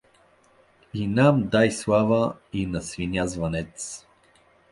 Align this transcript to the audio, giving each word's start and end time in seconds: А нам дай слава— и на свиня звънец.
А 1.01 1.05
нам 1.07 1.43
дай 1.47 1.71
слава— 1.71 2.35
и 2.53 2.65
на 2.71 2.81
свиня 2.87 3.27
звънец. 3.35 4.05